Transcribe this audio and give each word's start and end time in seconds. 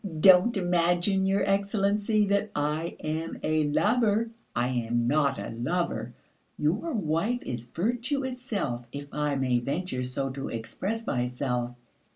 Don't 0.19 0.57
imagine, 0.57 1.27
your 1.27 1.43
Excellency, 1.47 2.25
that 2.25 2.49
I 2.55 2.97
am 3.03 3.37
a 3.43 3.65
lover! 3.65 4.31
I 4.55 4.69
am 4.69 5.05
not 5.05 5.37
a 5.37 5.51
lover! 5.51 6.15
Your 6.57 6.91
wife 6.93 7.43
is 7.43 7.65
virtue 7.67 8.23
itself, 8.23 8.87
if 8.91 9.07
I 9.11 9.35
may 9.35 9.59
venture 9.59 10.03
so 10.03 10.31
to 10.31 10.49
express 10.49 11.05
myself. 11.05 11.75